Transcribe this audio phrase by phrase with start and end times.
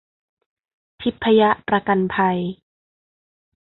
[1.01, 2.39] ทิพยประกันภัย